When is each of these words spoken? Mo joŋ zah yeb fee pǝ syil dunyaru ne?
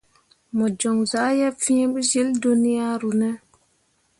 Mo 0.55 0.65
joŋ 0.79 0.97
zah 1.11 1.31
yeb 1.39 1.55
fee 1.63 1.85
pǝ 1.93 2.01
syil 2.09 2.29
dunyaru 2.41 3.11
ne? 3.19 3.29